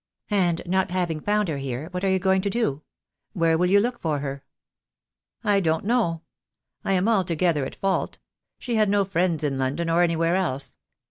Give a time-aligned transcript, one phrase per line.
[0.31, 2.81] "And not having found her here, what are you going to do?
[3.33, 4.43] Where will you look for her?"
[5.43, 6.23] "I don't know.
[6.83, 8.17] I am altogether at fault.
[8.57, 10.75] She had no friends in London, or anywhere else.